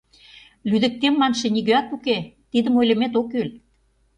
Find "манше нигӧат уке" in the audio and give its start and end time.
1.21-2.17